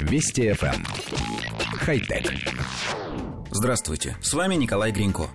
[0.00, 0.74] Вести FM.
[0.74, 0.86] Эм.
[1.78, 2.32] Хай-тек.
[3.50, 5.28] Здравствуйте, с вами Николай Гринько.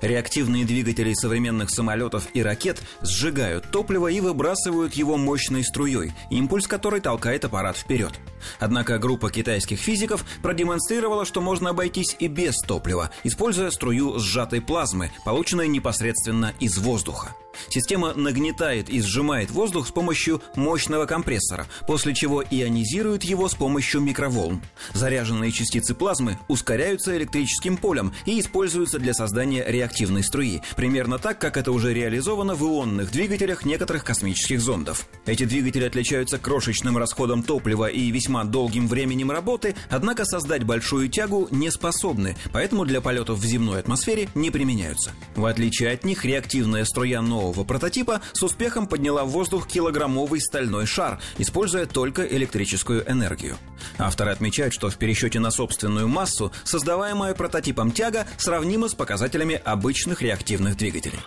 [0.00, 7.00] Реактивные двигатели современных самолетов и ракет сжигают топливо и выбрасывают его мощной струей, импульс которой
[7.00, 8.12] толкает аппарат вперед.
[8.58, 15.10] Однако группа китайских физиков продемонстрировала, что можно обойтись и без топлива, используя струю сжатой плазмы,
[15.24, 17.34] полученной непосредственно из воздуха.
[17.68, 24.00] Система нагнетает и сжимает воздух с помощью мощного компрессора, после чего ионизирует его с помощью
[24.00, 24.62] микроволн.
[24.94, 31.56] Заряженные частицы плазмы ускоряются электрическим полем и используются для создания реактивной струи, примерно так, как
[31.56, 35.06] это уже реализовано в ионных двигателях некоторых космических зондов.
[35.26, 41.48] Эти двигатели отличаются крошечным расходом топлива и весьма долгим временем работы, однако создать большую тягу
[41.50, 45.12] не способны, поэтому для полетов в земной атмосфере не применяются.
[45.34, 50.40] В отличие от них, реактивная струя нового нового прототипа с успехом подняла в воздух килограммовый
[50.40, 53.56] стальной шар, используя только электрическую энергию.
[53.98, 60.20] Авторы отмечают, что в пересчете на собственную массу создаваемая прототипом тяга сравнима с показателями обычных
[60.20, 61.20] реактивных двигателей.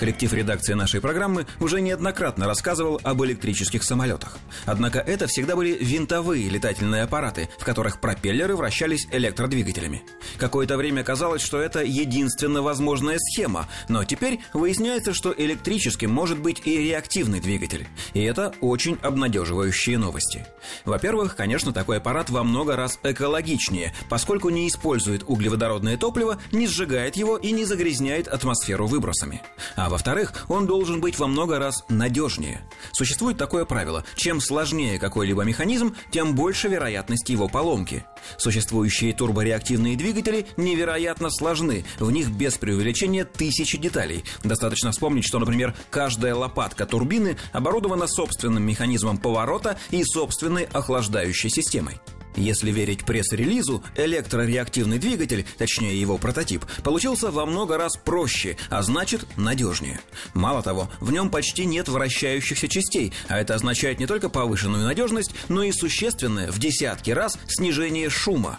[0.00, 4.38] Коллектив редакции нашей программы уже неоднократно рассказывал об электрических самолетах.
[4.64, 10.02] Однако это всегда были винтовые летательные аппараты, в которых пропеллеры вращались электродвигателями.
[10.38, 16.62] Какое-то время казалось, что это единственно возможная схема, но теперь выясняется, что электрическим может быть
[16.64, 17.86] и реактивный двигатель.
[18.14, 20.46] И это очень обнадеживающие новости.
[20.86, 27.16] Во-первых, конечно, такой аппарат во много раз экологичнее, поскольку не использует углеводородное топливо, не сжигает
[27.16, 29.42] его и не загрязняет атмосферу выбросами.
[29.76, 32.62] А во-вторых, он должен быть во много раз надежнее.
[32.92, 34.04] Существует такое правило.
[34.14, 38.04] Чем сложнее какой-либо механизм, тем больше вероятность его поломки.
[38.38, 41.84] Существующие турбореактивные двигатели невероятно сложны.
[41.98, 44.24] В них без преувеличения тысячи деталей.
[44.44, 52.00] Достаточно вспомнить, что, например, каждая лопатка турбины оборудована собственным механизмом поворота и собственной охлаждающей системой.
[52.36, 59.26] Если верить пресс-релизу, электрореактивный двигатель, точнее его прототип, получился во много раз проще, а значит
[59.36, 60.00] надежнее.
[60.34, 65.32] Мало того, в нем почти нет вращающихся частей, а это означает не только повышенную надежность,
[65.48, 68.58] но и существенное в десятки раз снижение шума.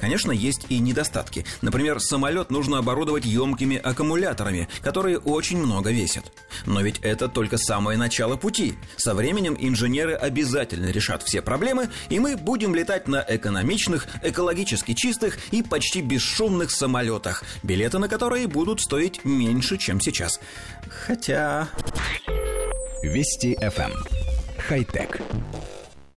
[0.00, 1.44] Конечно, есть и недостатки.
[1.62, 6.24] Например, самолет нужно оборудовать емкими аккумуляторами, которые очень много весят.
[6.66, 8.74] Но ведь это только самое начало пути.
[8.96, 15.38] Со временем инженеры обязательно решат все проблемы, и мы будем летать на экономичных, экологически чистых
[15.52, 20.40] и почти бесшумных самолетах, билеты на которые будут стоить меньше, чем сейчас.
[21.06, 21.68] Хотя...
[23.02, 23.92] Вести FM.
[23.92, 24.04] Эм.
[24.66, 25.20] Хай-тек.